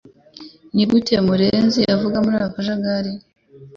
[0.73, 3.13] Nigute murenzi azava muri ako kajagari?